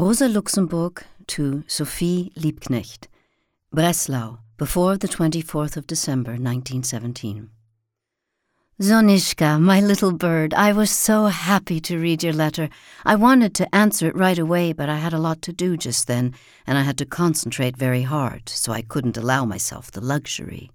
Rosa 0.00 0.30
Luxemburg 0.30 1.04
to 1.26 1.62
Sophie 1.66 2.32
Liebknecht, 2.34 3.06
Breslau, 3.70 4.38
before 4.56 4.96
the 4.96 5.06
24th 5.06 5.76
of 5.76 5.86
December 5.86 6.30
1917. 6.30 7.50
Sonishka, 8.80 9.58
my 9.58 9.78
little 9.82 10.12
bird, 10.12 10.54
I 10.54 10.72
was 10.72 10.90
so 10.90 11.26
happy 11.26 11.80
to 11.80 11.98
read 11.98 12.22
your 12.22 12.32
letter. 12.32 12.70
I 13.04 13.14
wanted 13.14 13.54
to 13.56 13.74
answer 13.74 14.08
it 14.08 14.16
right 14.16 14.38
away, 14.38 14.72
but 14.72 14.88
I 14.88 14.96
had 14.96 15.12
a 15.12 15.18
lot 15.18 15.42
to 15.42 15.52
do 15.52 15.76
just 15.76 16.06
then, 16.06 16.32
and 16.66 16.78
I 16.78 16.82
had 16.82 16.96
to 16.96 17.04
concentrate 17.04 17.76
very 17.76 18.04
hard, 18.04 18.48
so 18.48 18.72
I 18.72 18.80
couldn't 18.80 19.18
allow 19.18 19.44
myself 19.44 19.90
the 19.90 20.00
luxury. 20.00 20.70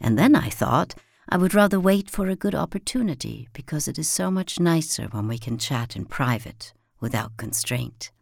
And 0.00 0.16
then 0.16 0.36
I 0.36 0.50
thought 0.50 0.94
I 1.28 1.36
would 1.36 1.52
rather 1.52 1.80
wait 1.80 2.08
for 2.08 2.28
a 2.28 2.36
good 2.36 2.54
opportunity, 2.54 3.48
because 3.52 3.88
it 3.88 3.98
is 3.98 4.08
so 4.08 4.30
much 4.30 4.60
nicer 4.60 5.08
when 5.10 5.26
we 5.26 5.36
can 5.36 5.58
chat 5.58 5.96
in 5.96 6.04
private, 6.04 6.72
without 7.00 7.36
constraint. 7.36 8.12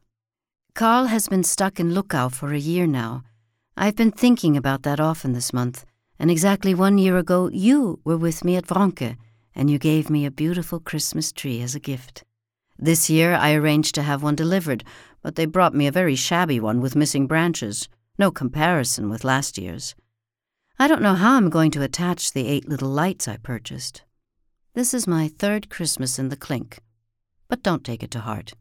Karl 0.76 1.06
has 1.06 1.26
been 1.26 1.42
stuck 1.42 1.80
in 1.80 1.94
Luckau 1.94 2.28
for 2.28 2.52
a 2.52 2.58
year 2.58 2.86
now. 2.86 3.22
I've 3.78 3.96
been 3.96 4.12
thinking 4.12 4.58
about 4.58 4.82
that 4.82 5.00
often 5.00 5.32
this 5.32 5.54
month, 5.54 5.86
and 6.18 6.30
exactly 6.30 6.74
one 6.74 6.98
year 6.98 7.16
ago 7.16 7.48
you 7.50 7.98
were 8.04 8.18
with 8.18 8.44
me 8.44 8.56
at 8.56 8.66
Wronke, 8.66 9.16
and 9.54 9.70
you 9.70 9.78
gave 9.78 10.10
me 10.10 10.26
a 10.26 10.30
beautiful 10.30 10.78
Christmas 10.78 11.32
tree 11.32 11.62
as 11.62 11.74
a 11.74 11.80
gift. 11.80 12.24
This 12.78 13.08
year 13.08 13.32
I 13.32 13.54
arranged 13.54 13.94
to 13.94 14.02
have 14.02 14.22
one 14.22 14.34
delivered, 14.36 14.84
but 15.22 15.36
they 15.36 15.46
brought 15.46 15.74
me 15.74 15.86
a 15.86 15.90
very 15.90 16.14
shabby 16.14 16.60
one 16.60 16.82
with 16.82 16.94
missing 16.94 17.26
branches, 17.26 17.88
no 18.18 18.30
comparison 18.30 19.08
with 19.08 19.24
last 19.24 19.56
year's. 19.56 19.94
I 20.78 20.88
don't 20.88 21.00
know 21.00 21.14
how 21.14 21.36
I'm 21.36 21.48
going 21.48 21.70
to 21.70 21.82
attach 21.82 22.32
the 22.32 22.46
eight 22.46 22.68
little 22.68 22.90
lights 22.90 23.26
I 23.26 23.38
purchased. 23.38 24.02
This 24.74 24.92
is 24.92 25.06
my 25.06 25.28
third 25.28 25.70
Christmas 25.70 26.18
in 26.18 26.28
the 26.28 26.36
clink, 26.36 26.80
but 27.48 27.62
don't 27.62 27.82
take 27.82 28.02
it 28.02 28.10
to 28.10 28.20
heart. 28.20 28.52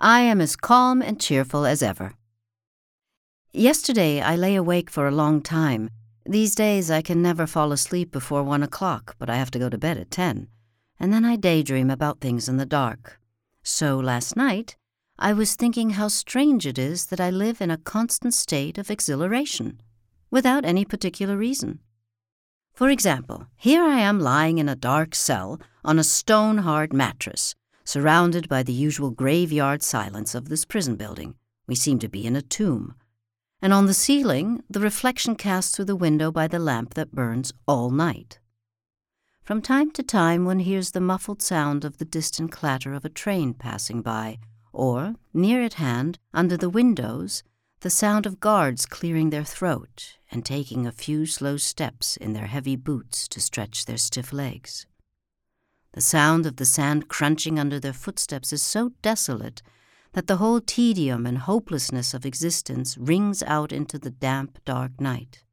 I 0.00 0.20
am 0.20 0.40
as 0.40 0.56
calm 0.56 1.00
and 1.00 1.20
cheerful 1.20 1.64
as 1.64 1.82
ever. 1.82 2.14
Yesterday 3.52 4.20
I 4.20 4.34
lay 4.34 4.56
awake 4.56 4.90
for 4.90 5.06
a 5.06 5.14
long 5.14 5.40
time. 5.40 5.88
These 6.26 6.56
days 6.56 6.90
I 6.90 7.00
can 7.00 7.22
never 7.22 7.46
fall 7.46 7.70
asleep 7.70 8.10
before 8.10 8.42
one 8.42 8.64
o'clock, 8.64 9.14
but 9.18 9.30
I 9.30 9.36
have 9.36 9.52
to 9.52 9.58
go 9.58 9.68
to 9.68 9.78
bed 9.78 9.96
at 9.96 10.10
ten, 10.10 10.48
and 10.98 11.12
then 11.12 11.24
I 11.24 11.36
daydream 11.36 11.90
about 11.90 12.20
things 12.20 12.48
in 12.48 12.56
the 12.56 12.66
dark. 12.66 13.20
So 13.62 13.98
last 13.98 14.36
night 14.36 14.76
I 15.16 15.32
was 15.32 15.54
thinking 15.54 15.90
how 15.90 16.08
strange 16.08 16.66
it 16.66 16.78
is 16.78 17.06
that 17.06 17.20
I 17.20 17.30
live 17.30 17.60
in 17.60 17.70
a 17.70 17.78
constant 17.78 18.34
state 18.34 18.78
of 18.78 18.90
exhilaration, 18.90 19.80
without 20.30 20.64
any 20.64 20.84
particular 20.84 21.36
reason. 21.36 21.78
For 22.72 22.90
example, 22.90 23.46
here 23.56 23.84
I 23.84 24.00
am 24.00 24.18
lying 24.18 24.58
in 24.58 24.68
a 24.68 24.74
dark 24.74 25.14
cell 25.14 25.60
on 25.84 26.00
a 26.00 26.04
stone 26.04 26.58
hard 26.58 26.92
mattress 26.92 27.54
surrounded 27.84 28.48
by 28.48 28.62
the 28.62 28.72
usual 28.72 29.10
graveyard 29.10 29.82
silence 29.82 30.34
of 30.34 30.48
this 30.48 30.64
prison 30.64 30.96
building. 30.96 31.34
We 31.66 31.74
seem 31.74 31.98
to 32.00 32.08
be 32.08 32.26
in 32.26 32.36
a 32.36 32.42
tomb. 32.42 32.94
And 33.62 33.72
on 33.72 33.86
the 33.86 33.94
ceiling, 33.94 34.62
the 34.68 34.80
reflection 34.80 35.36
cast 35.36 35.74
through 35.74 35.86
the 35.86 35.96
window 35.96 36.30
by 36.30 36.48
the 36.48 36.58
lamp 36.58 36.94
that 36.94 37.12
burns 37.12 37.52
all 37.66 37.90
night. 37.90 38.38
From 39.42 39.60
time 39.60 39.90
to 39.92 40.02
time, 40.02 40.44
one 40.44 40.60
hears 40.60 40.90
the 40.90 41.00
muffled 41.00 41.42
sound 41.42 41.84
of 41.84 41.98
the 41.98 42.04
distant 42.04 42.50
clatter 42.50 42.94
of 42.94 43.04
a 43.04 43.10
train 43.10 43.52
passing 43.52 44.00
by, 44.00 44.38
or, 44.72 45.16
near 45.32 45.62
at 45.62 45.74
hand, 45.74 46.18
under 46.32 46.56
the 46.56 46.70
windows, 46.70 47.42
the 47.80 47.90
sound 47.90 48.24
of 48.24 48.40
guards 48.40 48.86
clearing 48.86 49.28
their 49.28 49.44
throat 49.44 50.16
and 50.30 50.44
taking 50.44 50.86
a 50.86 50.92
few 50.92 51.26
slow 51.26 51.58
steps 51.58 52.16
in 52.16 52.32
their 52.32 52.46
heavy 52.46 52.76
boots 52.76 53.28
to 53.28 53.40
stretch 53.40 53.84
their 53.84 53.98
stiff 53.98 54.32
legs. 54.32 54.86
The 55.94 56.00
sound 56.00 56.44
of 56.44 56.56
the 56.56 56.64
sand 56.64 57.06
crunching 57.06 57.56
under 57.56 57.78
their 57.78 57.92
footsteps 57.92 58.52
is 58.52 58.62
so 58.62 58.90
desolate 59.00 59.62
that 60.14 60.26
the 60.26 60.38
whole 60.38 60.60
tedium 60.60 61.24
and 61.24 61.38
hopelessness 61.38 62.12
of 62.12 62.26
existence 62.26 62.98
rings 62.98 63.44
out 63.44 63.70
into 63.70 63.96
the 64.00 64.10
damp, 64.10 64.58
dark 64.64 65.00
night. 65.00 65.44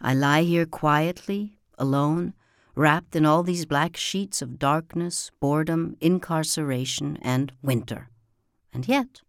I 0.00 0.14
lie 0.14 0.42
here 0.42 0.66
quietly, 0.66 1.60
alone, 1.78 2.34
wrapped 2.74 3.14
in 3.14 3.24
all 3.24 3.44
these 3.44 3.66
black 3.66 3.96
sheets 3.96 4.42
of 4.42 4.58
darkness, 4.58 5.30
boredom, 5.38 5.96
incarceration, 6.00 7.16
and 7.22 7.52
winter. 7.62 8.08
And 8.72 8.88
yet, 8.88 9.20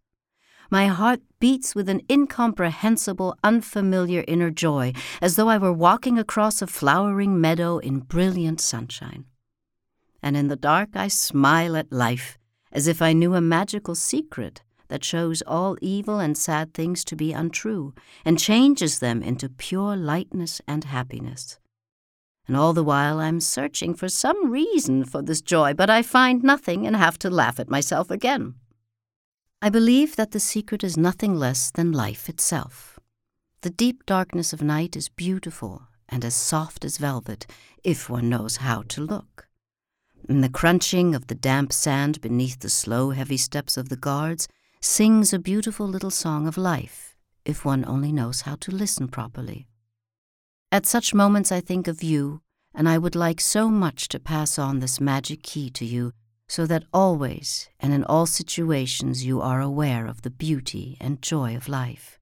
my 0.72 0.88
heart 0.88 1.22
beats 1.40 1.76
with 1.76 1.88
an 1.88 2.02
incomprehensible, 2.10 3.36
unfamiliar 3.44 4.24
inner 4.28 4.50
joy, 4.50 4.94
as 5.22 5.36
though 5.36 5.50
I 5.50 5.60
were 5.60 5.74
walking 5.74 6.18
across 6.18 6.60
a 6.64 6.66
flowering 6.66 7.40
meadow 7.40 7.78
in 7.78 8.00
brilliant 8.00 8.60
sunshine 8.60 9.26
and 10.22 10.38
in 10.38 10.48
the 10.48 10.56
dark 10.56 10.90
I 10.96 11.08
smile 11.08 11.76
at 11.76 11.92
life 11.92 12.38
as 12.72 12.88
if 12.88 13.02
I 13.02 13.14
knew 13.14 13.36
a 13.36 13.42
magical 13.42 13.96
secret 13.96 14.62
that 14.88 15.04
shows 15.04 15.42
all 15.44 15.78
evil 15.82 16.20
and 16.20 16.38
sad 16.38 16.74
things 16.74 17.04
to 17.06 17.16
be 17.16 17.32
untrue 17.32 17.94
and 18.26 18.40
changes 18.40 19.00
them 19.00 19.24
into 19.24 19.50
pure 19.50 19.96
lightness 19.96 20.62
and 20.68 20.84
happiness. 20.84 21.60
And 22.48 22.58
all 22.58 22.74
the 22.74 22.84
while 22.84 23.20
I'm 23.20 23.40
searching 23.40 23.94
for 23.94 24.10
some 24.10 24.52
reason 24.52 25.06
for 25.06 25.22
this 25.22 25.42
joy, 25.42 25.74
but 25.74 25.90
I 25.90 26.02
find 26.02 26.44
nothing 26.44 26.86
and 26.86 26.96
have 26.96 27.18
to 27.20 27.30
laugh 27.30 27.60
at 27.60 27.70
myself 27.70 28.12
again. 28.12 28.56
I 29.62 29.70
believe 29.70 30.16
that 30.16 30.32
the 30.32 30.40
secret 30.40 30.84
is 30.84 30.98
nothing 30.98 31.36
less 31.36 31.72
than 31.72 31.92
life 31.92 32.28
itself. 32.28 33.00
The 33.62 33.70
deep 33.70 34.06
darkness 34.06 34.54
of 34.54 34.62
night 34.62 34.96
is 34.96 35.08
beautiful 35.08 35.84
and 36.10 36.26
as 36.26 36.34
soft 36.34 36.84
as 36.84 36.98
velvet 36.98 37.46
if 37.84 38.10
one 38.10 38.28
knows 38.28 38.58
how 38.58 38.82
to 38.90 39.02
look 39.02 39.48
and 40.28 40.44
the 40.44 40.50
crunching 40.50 41.16
of 41.16 41.28
the 41.28 41.36
damp 41.36 41.74
sand 41.74 42.22
beneath 42.22 42.60
the 42.60 42.70
slow, 42.70 43.12
heavy 43.12 43.38
steps 43.38 43.78
of 43.78 43.90
the 43.90 43.98
guards 43.98 44.48
sings 44.82 45.34
a 45.34 45.40
beautiful 45.40 45.88
little 45.88 46.10
song 46.10 46.48
of 46.48 46.58
life, 46.58 47.16
if 47.46 47.64
one 47.64 47.86
only 47.86 48.12
knows 48.12 48.42
how 48.42 48.56
to 48.56 48.72
listen 48.72 49.08
properly. 49.08 49.68
At 50.72 50.86
such 50.86 51.14
moments, 51.14 51.52
I 51.52 51.60
think 51.60 51.88
of 51.88 52.02
you, 52.02 52.42
and 52.74 52.88
I 52.88 52.98
would 52.98 53.16
like 53.16 53.42
so 53.42 53.70
much 53.70 54.08
to 54.10 54.20
pass 54.20 54.58
on 54.58 54.80
this 54.80 55.02
magic 55.02 55.44
key 55.44 55.70
to 55.72 55.86
you, 55.86 56.14
so 56.48 56.66
that 56.66 56.86
always 56.94 57.70
and 57.80 57.94
in 57.94 58.04
all 58.06 58.26
situations 58.26 59.26
you 59.26 59.42
are 59.42 59.62
aware 59.62 60.06
of 60.06 60.22
the 60.22 60.30
beauty 60.30 60.98
and 61.00 61.22
joy 61.22 61.56
of 61.56 61.70
life, 61.70 62.20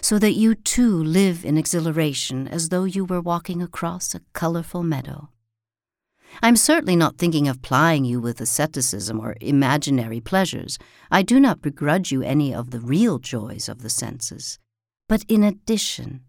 so 0.00 0.18
that 0.18 0.32
you 0.32 0.54
too 0.54 1.02
live 1.02 1.44
in 1.44 1.58
exhilaration 1.58 2.48
as 2.48 2.68
though 2.68 2.84
you 2.84 3.04
were 3.04 3.20
walking 3.20 3.62
across 3.62 4.14
a 4.14 4.20
colorful 4.32 4.82
meadow. 4.82 5.30
I'm 6.42 6.56
certainly 6.56 6.96
not 6.96 7.18
thinking 7.18 7.48
of 7.48 7.62
plying 7.62 8.04
you 8.04 8.20
with 8.20 8.40
asceticism 8.40 9.20
or 9.20 9.36
imaginary 9.40 10.20
pleasures. 10.20 10.78
I 11.10 11.22
do 11.22 11.38
not 11.38 11.62
begrudge 11.62 12.12
you 12.12 12.22
any 12.22 12.54
of 12.54 12.70
the 12.70 12.80
real 12.80 13.18
joys 13.18 13.68
of 13.68 13.82
the 13.82 13.90
senses. 13.90 14.58
But 15.08 15.24
in 15.28 15.42
addition, 15.42 16.22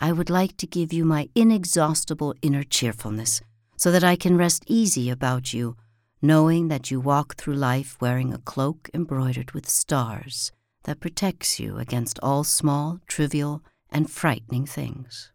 I 0.00 0.12
would 0.12 0.30
like 0.30 0.56
to 0.58 0.66
give 0.66 0.92
you 0.92 1.04
my 1.04 1.28
inexhaustible 1.34 2.34
inner 2.42 2.62
cheerfulness, 2.62 3.40
so 3.76 3.90
that 3.90 4.04
I 4.04 4.16
can 4.16 4.36
rest 4.36 4.64
easy 4.66 5.10
about 5.10 5.52
you, 5.52 5.76
knowing 6.20 6.68
that 6.68 6.90
you 6.90 7.00
walk 7.00 7.36
through 7.36 7.54
life 7.54 7.96
wearing 8.00 8.32
a 8.32 8.38
cloak 8.38 8.90
embroidered 8.94 9.52
with 9.52 9.68
stars 9.68 10.52
that 10.84 11.00
protects 11.00 11.58
you 11.58 11.78
against 11.78 12.18
all 12.22 12.44
small, 12.44 13.00
trivial, 13.08 13.62
and 13.90 14.10
frightening 14.10 14.66
things. 14.66 15.31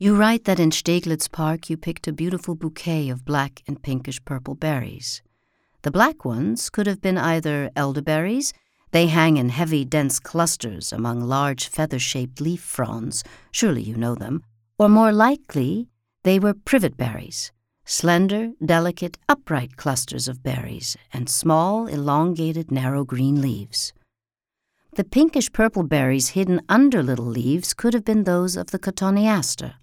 You 0.00 0.14
write 0.14 0.44
that 0.44 0.60
in 0.60 0.70
Steglitz 0.70 1.28
Park 1.28 1.68
you 1.68 1.76
picked 1.76 2.06
a 2.06 2.12
beautiful 2.12 2.54
bouquet 2.54 3.08
of 3.08 3.24
black 3.24 3.64
and 3.66 3.82
pinkish 3.82 4.24
purple 4.24 4.54
berries. 4.54 5.22
The 5.82 5.90
black 5.90 6.24
ones 6.24 6.70
could 6.70 6.86
have 6.86 7.00
been 7.00 7.18
either 7.18 7.72
elderberries, 7.74 8.52
they 8.92 9.08
hang 9.08 9.38
in 9.38 9.48
heavy, 9.48 9.84
dense 9.84 10.20
clusters 10.20 10.92
among 10.92 11.22
large 11.22 11.66
feather 11.66 11.98
shaped 11.98 12.40
leaf 12.40 12.60
fronds, 12.60 13.24
surely 13.50 13.82
you 13.82 13.96
know 13.96 14.14
them, 14.14 14.44
or 14.78 14.88
more 14.88 15.10
likely, 15.10 15.88
they 16.22 16.38
were 16.38 16.54
privet 16.54 16.96
berries, 16.96 17.50
slender, 17.84 18.52
delicate, 18.64 19.18
upright 19.28 19.76
clusters 19.76 20.28
of 20.28 20.44
berries, 20.44 20.96
and 21.12 21.28
small, 21.28 21.88
elongated, 21.88 22.70
narrow 22.70 23.02
green 23.04 23.42
leaves. 23.42 23.92
The 24.94 25.02
pinkish 25.02 25.52
purple 25.52 25.82
berries 25.82 26.28
hidden 26.28 26.60
under 26.68 27.02
little 27.02 27.26
leaves 27.26 27.74
could 27.74 27.94
have 27.94 28.04
been 28.04 28.22
those 28.22 28.56
of 28.56 28.70
the 28.70 28.78
cotoneaster. 28.78 29.74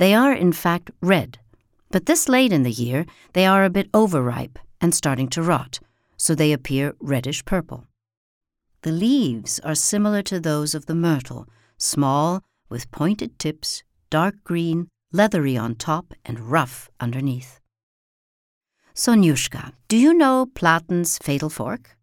They 0.00 0.14
are, 0.14 0.32
in 0.32 0.54
fact, 0.54 0.90
red, 1.02 1.40
but 1.90 2.06
this 2.06 2.26
late 2.26 2.54
in 2.54 2.62
the 2.62 2.70
year 2.70 3.04
they 3.34 3.44
are 3.44 3.64
a 3.64 3.76
bit 3.76 3.90
overripe 3.92 4.58
and 4.80 4.94
starting 4.94 5.28
to 5.28 5.42
rot, 5.42 5.78
so 6.16 6.34
they 6.34 6.54
appear 6.54 6.94
reddish 7.00 7.44
purple. 7.44 7.84
The 8.80 8.92
leaves 8.92 9.60
are 9.60 9.74
similar 9.74 10.22
to 10.22 10.40
those 10.40 10.74
of 10.74 10.86
the 10.86 10.94
myrtle, 10.94 11.46
small, 11.76 12.40
with 12.70 12.90
pointed 12.90 13.38
tips, 13.38 13.82
dark 14.08 14.36
green, 14.42 14.88
leathery 15.12 15.58
on 15.58 15.74
top, 15.74 16.14
and 16.24 16.50
rough 16.50 16.88
underneath. 16.98 17.60
Sonyushka, 18.94 19.74
do 19.86 19.98
you 19.98 20.14
know 20.14 20.46
Platen's 20.46 21.18
Fatal 21.18 21.50
Fork? 21.50 21.98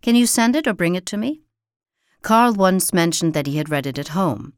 Can 0.00 0.16
you 0.16 0.26
send 0.26 0.56
it 0.56 0.66
or 0.66 0.72
bring 0.72 0.94
it 0.94 1.04
to 1.04 1.18
me? 1.18 1.42
Karl 2.22 2.54
once 2.54 2.94
mentioned 2.94 3.34
that 3.34 3.46
he 3.46 3.58
had 3.58 3.68
read 3.68 3.84
it 3.84 3.98
at 3.98 4.16
home. 4.16 4.54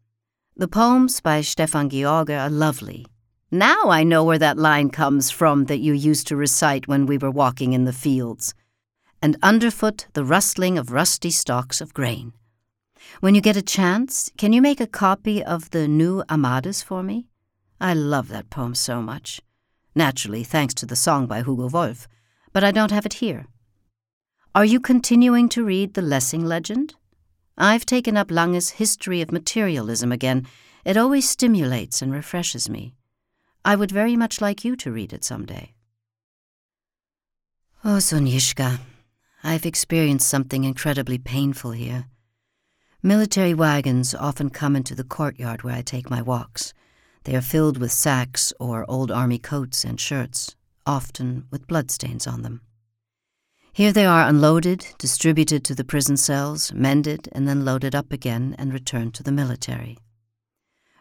The 0.59 0.69
poems 0.69 1.21
by 1.21 1.43
Stefan 1.43 1.91
George 1.91 2.31
are 2.31 2.49
lovely. 2.49 3.05
Now 3.51 3.91
I 3.91 4.05
know 4.05 4.25
where 4.25 4.39
that 4.39 4.57
line 4.57 4.89
comes 4.89 5.31
from 5.31 5.67
that 5.67 5.81
you 5.81 5.93
used 5.93 6.27
to 6.29 6.37
recite 6.37 6.89
when 6.89 7.05
we 7.05 7.19
were 7.19 7.31
walking 7.31 7.75
in 7.75 7.85
the 7.85 7.93
fields. 7.93 8.55
and 9.23 9.37
underfoot 9.43 10.07
the 10.13 10.25
rustling 10.25 10.79
of 10.79 10.93
rusty 10.93 11.31
stalks 11.31 11.81
of 11.81 11.95
grain. 11.95 12.33
When 13.21 13.35
you 13.35 13.41
get 13.41 13.57
a 13.57 13.63
chance, 13.63 14.31
can 14.37 14.53
you 14.53 14.63
make 14.63 14.81
a 14.81 14.87
copy 14.87 15.43
of 15.45 15.71
the 15.71 15.89
new 15.89 16.23
Amadis 16.29 16.83
for 16.83 17.03
me? 17.03 17.27
I 17.81 17.95
love 17.95 18.29
that 18.29 18.51
poem 18.51 18.75
so 18.75 19.03
much. 19.03 19.41
Naturally, 19.95 20.45
thanks 20.45 20.75
to 20.75 20.87
the 20.87 20.97
song 20.97 21.27
by 21.27 21.39
Hugo 21.43 21.69
Wolf, 21.69 22.09
but 22.53 22.65
I 22.65 22.71
don't 22.71 22.91
have 22.91 23.07
it 23.07 23.15
here. 23.15 23.47
Are 24.55 24.65
you 24.65 24.81
continuing 24.81 25.49
to 25.51 25.65
read 25.65 25.95
the 25.95 26.03
Lessing 26.03 26.45
legend? 26.45 26.95
I've 27.59 27.87
taken 27.87 28.17
up 28.19 28.31
Lange's 28.31 28.71
History 28.71 29.23
of 29.23 29.33
Materialism 29.33 30.13
again. 30.13 30.47
It 30.85 30.99
always 30.99 31.29
stimulates 31.29 32.03
and 32.03 32.13
refreshes 32.13 32.69
me. 32.69 32.95
I 33.65 33.77
would 33.77 33.91
very 33.91 34.15
much 34.15 34.43
like 34.43 34.65
you 34.65 34.77
to 34.77 34.93
read 34.93 35.13
it 35.13 35.25
some 35.25 35.47
day. 35.47 35.73
Oh, 37.83 37.99
Sonishka, 37.99 38.81
I've 39.43 39.65
experienced 39.65 40.29
something 40.29 40.65
incredibly 40.65 41.19
painful 41.19 41.71
here. 41.71 42.07
Military 43.03 43.55
wagons 43.55 44.15
often 44.15 44.51
come 44.51 44.77
into 44.77 44.95
the 44.95 45.05
courtyard 45.05 45.63
where 45.63 45.77
I 45.77 45.83
take 45.83 46.11
my 46.11 46.21
walks. 46.21 46.75
They 47.25 47.37
are 47.37 47.41
filled 47.41 47.79
with 47.79 47.91
sacks 47.91 48.53
or 48.61 48.85
old 48.89 49.11
army 49.11 49.39
coats 49.39 49.85
and 49.85 49.99
shirts, 49.99 50.57
often 50.85 51.47
with 51.51 51.67
bloodstains 51.67 52.27
on 52.27 52.43
them. 52.43 52.61
Here 53.77 53.93
they 53.93 54.07
are 54.07 54.27
unloaded, 54.27 54.87
distributed 54.97 55.63
to 55.65 55.75
the 55.75 55.85
prison 55.85 56.17
cells, 56.17 56.73
mended, 56.73 57.29
and 57.33 57.47
then 57.47 57.67
loaded 57.67 57.95
up 57.95 58.11
again 58.11 58.57
and 58.59 58.73
returned 58.73 59.13
to 59.17 59.23
the 59.23 59.31
military. 59.31 59.99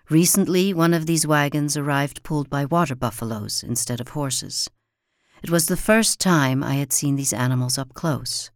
Recently, 0.10 0.74
one 0.74 0.94
of 0.94 1.06
these 1.06 1.26
wagons 1.26 1.78
arrived 1.78 2.22
pulled 2.22 2.50
by 2.50 2.66
water 2.66 2.94
buffaloes 2.94 3.64
instead 3.64 4.02
of 4.02 4.10
horses. 4.10 4.70
It 5.42 5.50
was 5.50 5.68
the 5.68 5.78
first 5.78 6.20
time 6.20 6.66
I 6.66 6.74
had 6.74 6.92
seen 6.92 7.16
these 7.16 7.32
animals 7.32 7.78
up 7.78 7.94
close. 7.94 8.52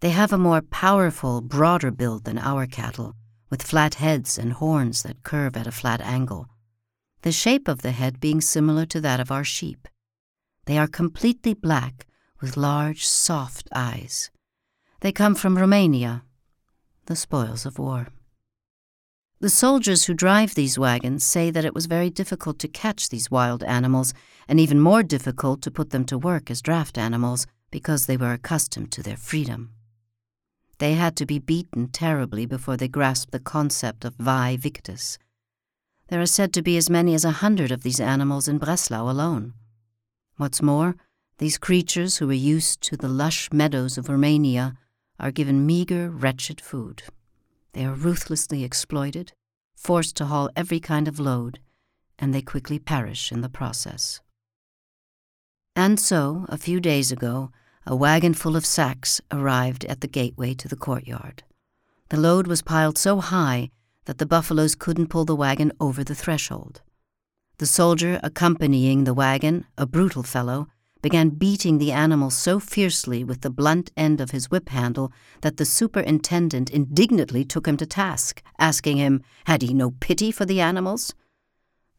They 0.00 0.12
have 0.12 0.32
a 0.32 0.38
more 0.38 0.62
powerful, 0.62 1.42
broader 1.42 1.90
build 1.90 2.24
than 2.24 2.38
our 2.38 2.66
cattle, 2.66 3.16
with 3.50 3.60
flat 3.60 3.96
heads 3.96 4.38
and 4.38 4.54
horns 4.54 5.02
that 5.02 5.24
curve 5.24 5.58
at 5.58 5.66
a 5.66 5.72
flat 5.72 6.00
angle, 6.00 6.48
the 7.20 7.32
shape 7.32 7.68
of 7.68 7.82
the 7.82 7.92
head 7.92 8.18
being 8.18 8.40
similar 8.40 8.86
to 8.86 9.00
that 9.02 9.20
of 9.20 9.30
our 9.30 9.44
sheep. 9.44 9.88
They 10.64 10.78
are 10.78 10.88
completely 10.88 11.52
black, 11.52 12.06
with 12.42 12.56
large, 12.56 13.06
soft 13.06 13.68
eyes. 13.74 14.30
They 15.00 15.12
come 15.12 15.34
from 15.34 15.56
Romania, 15.56 16.24
the 17.06 17.16
spoils 17.16 17.64
of 17.64 17.78
war. 17.78 18.08
The 19.40 19.48
soldiers 19.48 20.04
who 20.04 20.14
drive 20.14 20.54
these 20.54 20.78
wagons 20.78 21.24
say 21.24 21.50
that 21.50 21.64
it 21.64 21.74
was 21.74 21.86
very 21.86 22.10
difficult 22.10 22.58
to 22.60 22.68
catch 22.68 23.08
these 23.08 23.30
wild 23.30 23.64
animals, 23.64 24.12
and 24.46 24.60
even 24.60 24.80
more 24.80 25.02
difficult 25.02 25.62
to 25.62 25.70
put 25.70 25.90
them 25.90 26.04
to 26.04 26.18
work 26.18 26.50
as 26.50 26.62
draft 26.62 26.98
animals 26.98 27.46
because 27.70 28.06
they 28.06 28.16
were 28.16 28.32
accustomed 28.32 28.92
to 28.92 29.02
their 29.02 29.16
freedom. 29.16 29.70
They 30.78 30.94
had 30.94 31.16
to 31.16 31.26
be 31.26 31.38
beaten 31.38 31.88
terribly 31.88 32.46
before 32.46 32.76
they 32.76 32.88
grasped 32.88 33.32
the 33.32 33.40
concept 33.40 34.04
of 34.04 34.14
vae 34.16 34.56
victis. 34.56 35.18
There 36.08 36.20
are 36.20 36.26
said 36.26 36.52
to 36.54 36.62
be 36.62 36.76
as 36.76 36.90
many 36.90 37.14
as 37.14 37.24
a 37.24 37.40
hundred 37.42 37.70
of 37.72 37.82
these 37.82 38.00
animals 38.00 38.48
in 38.48 38.58
Breslau 38.58 39.10
alone. 39.10 39.54
What's 40.36 40.60
more, 40.60 40.96
these 41.42 41.58
creatures 41.58 42.18
who 42.18 42.30
are 42.30 42.44
used 42.54 42.80
to 42.80 42.96
the 42.96 43.08
lush 43.08 43.50
meadows 43.52 43.98
of 43.98 44.08
Romania 44.08 44.74
are 45.18 45.32
given 45.32 45.66
meager, 45.66 46.08
wretched 46.08 46.60
food. 46.60 47.02
They 47.72 47.84
are 47.84 47.94
ruthlessly 47.94 48.62
exploited, 48.62 49.32
forced 49.74 50.14
to 50.18 50.26
haul 50.26 50.50
every 50.54 50.78
kind 50.78 51.08
of 51.08 51.18
load, 51.18 51.58
and 52.16 52.32
they 52.32 52.42
quickly 52.42 52.78
perish 52.78 53.32
in 53.32 53.40
the 53.40 53.48
process. 53.48 54.20
And 55.74 55.98
so, 55.98 56.46
a 56.48 56.56
few 56.56 56.78
days 56.78 57.10
ago, 57.10 57.50
a 57.84 57.96
wagon 57.96 58.34
full 58.34 58.54
of 58.54 58.64
sacks 58.64 59.20
arrived 59.32 59.84
at 59.86 60.00
the 60.00 60.06
gateway 60.06 60.54
to 60.54 60.68
the 60.68 60.76
courtyard. 60.76 61.42
The 62.10 62.20
load 62.20 62.46
was 62.46 62.62
piled 62.62 62.96
so 62.96 63.18
high 63.18 63.70
that 64.04 64.18
the 64.18 64.26
buffaloes 64.26 64.76
couldn't 64.76 65.08
pull 65.08 65.24
the 65.24 65.34
wagon 65.34 65.72
over 65.80 66.04
the 66.04 66.14
threshold. 66.14 66.82
The 67.58 67.66
soldier 67.66 68.20
accompanying 68.22 69.02
the 69.02 69.12
wagon, 69.12 69.66
a 69.76 69.86
brutal 69.86 70.22
fellow, 70.22 70.68
began 71.02 71.30
beating 71.30 71.78
the 71.78 71.92
animal 71.92 72.30
so 72.30 72.58
fiercely 72.60 73.24
with 73.24 73.40
the 73.40 73.50
blunt 73.50 73.90
end 73.96 74.20
of 74.20 74.30
his 74.30 74.50
whip 74.50 74.68
handle 74.68 75.12
that 75.42 75.56
the 75.56 75.64
superintendent 75.64 76.70
indignantly 76.70 77.44
took 77.44 77.66
him 77.66 77.76
to 77.76 77.84
task, 77.84 78.40
asking 78.58 78.96
him, 78.96 79.22
had 79.44 79.62
he 79.62 79.74
no 79.74 79.90
pity 79.90 80.30
for 80.30 80.46
the 80.46 80.60
animals? 80.60 81.12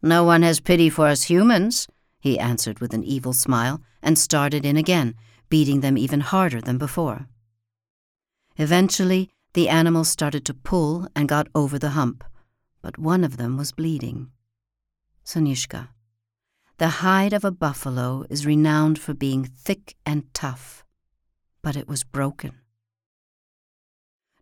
No 0.02 0.24
one 0.24 0.42
has 0.42 0.60
pity 0.60 0.90
for 0.90 1.08
us 1.08 1.24
humans, 1.24 1.88
he 2.20 2.40
answered 2.40 2.80
with 2.80 2.94
an 2.94 3.04
evil 3.04 3.34
smile, 3.34 3.82
and 4.02 4.18
started 4.18 4.66
in 4.66 4.78
again, 4.78 5.16
beating 5.50 5.82
them 5.82 5.98
even 5.98 6.22
harder 6.22 6.62
than 6.62 6.78
before. 6.78 7.28
Eventually, 8.58 9.30
the 9.54 9.70
animals 9.70 10.10
started 10.10 10.46
to 10.46 10.54
pull 10.54 11.08
and 11.16 11.30
got 11.30 11.48
over 11.54 11.78
the 11.78 11.92
hump, 11.92 12.24
but 12.82 12.98
one 12.98 13.24
of 13.24 13.38
them 13.38 13.58
was 13.58 13.72
bleeding. 13.72 14.30
Sonishka. 15.24 15.90
The 16.78 17.04
hide 17.04 17.34
of 17.34 17.46
a 17.46 17.52
buffalo 17.52 18.26
is 18.32 18.48
renowned 18.48 18.98
for 18.98 19.14
being 19.14 19.46
thick 19.46 19.96
and 20.08 20.34
tough, 20.34 20.84
but 21.62 21.76
it 21.76 21.88
was 21.88 22.04
broken. 22.04 22.60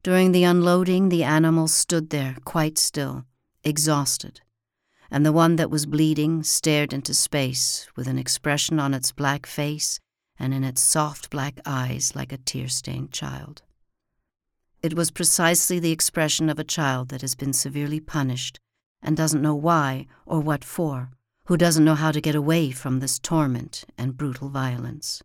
During 0.02 0.32
the 0.32 0.46
unloading, 0.46 1.10
the 1.10 1.24
animal 1.24 1.68
stood 1.68 2.10
there 2.10 2.38
quite 2.46 2.78
still, 2.78 3.26
exhausted, 3.66 4.40
and 5.12 5.26
the 5.26 5.34
one 5.34 5.58
that 5.58 5.70
was 5.70 5.86
bleeding 5.86 6.42
stared 6.42 6.94
into 6.94 7.14
space 7.14 7.88
with 7.98 8.08
an 8.08 8.18
expression 8.18 8.80
on 8.80 8.94
its 8.94 9.12
black 9.12 9.46
face 9.46 10.00
and 10.40 10.54
in 10.54 10.64
its 10.64 10.82
soft 10.82 11.30
black 11.30 11.60
eyes 11.66 12.16
like 12.16 12.32
a 12.32 12.38
tear 12.38 12.70
stained 12.70 13.12
child. 13.12 13.62
It 14.82 14.96
was 14.96 15.12
precisely 15.12 15.80
the 15.80 15.92
expression 15.92 16.50
of 16.50 16.58
a 16.58 16.64
child 16.64 17.10
that 17.10 17.22
has 17.22 17.36
been 17.36 17.54
severely 17.54 18.00
punished 18.00 18.58
and 19.02 19.18
doesn't 19.18 19.42
know 19.42 19.54
why 19.54 20.08
or 20.26 20.40
what 20.40 20.64
for 20.64 21.12
who 21.52 21.58
doesn't 21.58 21.84
know 21.84 21.96
how 21.96 22.14
to 22.14 22.22
get 22.22 22.34
away 22.34 22.72
from 22.72 23.02
this 23.02 23.20
torment 23.20 23.84
and 23.98 24.16
brutal 24.16 24.48
violence. 24.48 25.22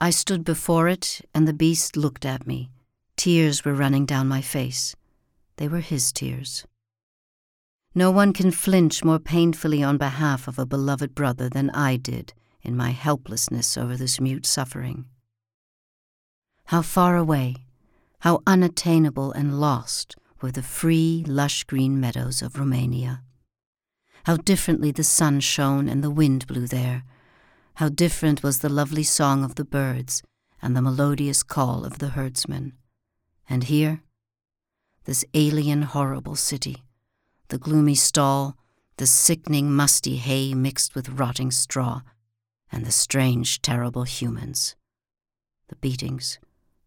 I 0.00 0.10
stood 0.10 0.42
before 0.42 0.88
it, 0.88 1.20
and 1.32 1.46
the 1.46 1.52
beast 1.52 1.96
looked 1.96 2.26
at 2.26 2.44
me. 2.44 2.72
Tears 3.16 3.64
were 3.64 3.72
running 3.72 4.04
down 4.04 4.26
my 4.26 4.40
face. 4.40 4.96
They 5.58 5.68
were 5.68 5.78
his 5.78 6.10
tears. 6.10 6.66
No 7.94 8.10
one 8.10 8.32
can 8.32 8.50
flinch 8.50 9.04
more 9.04 9.20
painfully 9.20 9.80
on 9.80 9.96
behalf 9.96 10.48
of 10.48 10.58
a 10.58 10.66
beloved 10.66 11.14
brother 11.14 11.48
than 11.48 11.70
I 11.70 11.96
did 11.96 12.34
in 12.60 12.76
my 12.76 12.90
helplessness 12.90 13.78
over 13.78 13.96
this 13.96 14.20
mute 14.20 14.44
suffering. 14.44 15.04
How 16.64 16.82
far 16.82 17.16
away, 17.16 17.54
how 18.26 18.42
unattainable 18.44 19.30
and 19.30 19.60
lost 19.60 20.16
were 20.42 20.50
the 20.50 20.64
free, 20.64 21.22
lush 21.28 21.62
green 21.62 22.00
meadows 22.00 22.42
of 22.42 22.58
Romania. 22.58 23.22
How 24.24 24.36
differently 24.36 24.90
the 24.90 25.04
sun 25.04 25.40
shone 25.40 25.88
and 25.88 26.04
the 26.04 26.10
wind 26.10 26.46
blew 26.46 26.66
there. 26.66 27.04
How 27.74 27.88
different 27.88 28.42
was 28.42 28.58
the 28.58 28.68
lovely 28.68 29.02
song 29.02 29.42
of 29.42 29.54
the 29.54 29.64
birds 29.64 30.22
and 30.60 30.76
the 30.76 30.82
melodious 30.82 31.42
call 31.42 31.84
of 31.84 31.98
the 31.98 32.08
herdsmen. 32.08 32.74
And 33.48 33.64
here, 33.64 34.02
this 35.04 35.24
alien, 35.32 35.82
horrible 35.82 36.36
city, 36.36 36.84
the 37.48 37.58
gloomy 37.58 37.94
stall, 37.94 38.56
the 38.98 39.06
sickening, 39.06 39.72
musty 39.72 40.16
hay 40.16 40.52
mixed 40.52 40.94
with 40.94 41.08
rotting 41.08 41.50
straw, 41.50 42.02
and 42.70 42.84
the 42.84 42.92
strange, 42.92 43.62
terrible 43.62 44.04
humans, 44.04 44.76
the 45.68 45.76
beatings, 45.76 46.38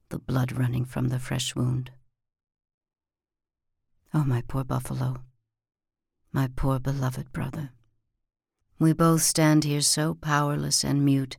the 0.09 0.19
blood 0.19 0.51
running 0.51 0.85
from 0.85 1.09
the 1.09 1.19
fresh 1.19 1.55
wound. 1.55 1.89
Oh, 4.13 4.23
my 4.23 4.43
poor 4.47 4.63
buffalo 4.63 5.17
my 6.33 6.49
poor 6.55 6.79
beloved 6.79 7.31
brother. 7.31 7.69
We 8.79 8.91
both 8.91 9.21
stand 9.21 9.63
here 9.63 9.81
so 9.81 10.15
powerless 10.15 10.83
and 10.83 11.05
mute, 11.05 11.37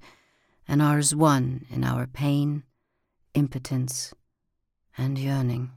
and 0.69 0.81
are 0.81 0.99
as 0.99 1.15
one 1.15 1.67
in 1.69 1.83
our 1.83 2.07
pain, 2.07 2.63
impotence, 3.35 4.15
and 4.97 5.19
yearning. 5.19 5.73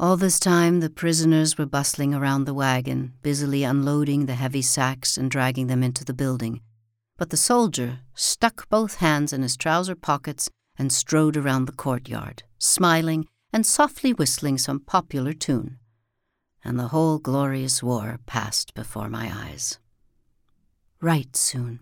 All 0.00 0.16
this 0.16 0.40
time, 0.40 0.80
the 0.80 0.88
prisoners 0.88 1.58
were 1.58 1.66
bustling 1.66 2.14
around 2.14 2.44
the 2.44 2.54
wagon, 2.54 3.12
busily 3.20 3.62
unloading 3.62 4.24
the 4.24 4.34
heavy 4.34 4.62
sacks 4.62 5.18
and 5.18 5.30
dragging 5.30 5.66
them 5.66 5.82
into 5.82 6.06
the 6.06 6.14
building. 6.14 6.62
But 7.18 7.28
the 7.28 7.36
soldier 7.36 8.00
stuck 8.14 8.66
both 8.70 8.94
hands 8.96 9.34
in 9.34 9.42
his 9.42 9.58
trouser 9.58 9.94
pockets 9.94 10.48
and 10.78 10.90
strode 10.90 11.36
around 11.36 11.66
the 11.66 11.72
courtyard, 11.72 12.44
smiling 12.58 13.28
and 13.52 13.66
softly 13.66 14.14
whistling 14.14 14.56
some 14.56 14.80
popular 14.80 15.34
tune 15.34 15.76
and 16.64 16.78
the 16.78 16.88
whole 16.88 17.18
glorious 17.18 17.82
war 17.82 18.18
passed 18.26 18.74
before 18.74 19.08
my 19.08 19.30
eyes. 19.32 19.78
Write 21.00 21.36
soon. 21.36 21.80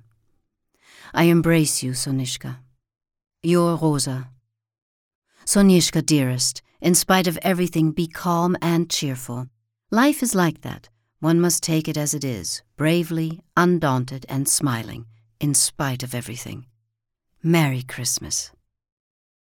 I 1.12 1.24
embrace 1.24 1.82
you, 1.82 1.94
Sonishka. 1.94 2.60
Your 3.42 3.76
Rosa. 3.76 4.28
Sonishka, 5.44 6.02
dearest, 6.02 6.62
in 6.80 6.94
spite 6.94 7.26
of 7.26 7.38
everything, 7.42 7.92
be 7.92 8.06
calm 8.06 8.56
and 8.60 8.90
cheerful. 8.90 9.48
Life 9.90 10.22
is 10.22 10.34
like 10.34 10.60
that. 10.60 10.88
One 11.20 11.40
must 11.40 11.62
take 11.62 11.88
it 11.88 11.96
as 11.96 12.14
it 12.14 12.24
is, 12.24 12.62
bravely, 12.76 13.40
undaunted, 13.56 14.24
and 14.28 14.48
smiling, 14.48 15.06
in 15.40 15.54
spite 15.54 16.02
of 16.02 16.14
everything. 16.14 16.66
Merry 17.42 17.82
Christmas. 17.82 18.52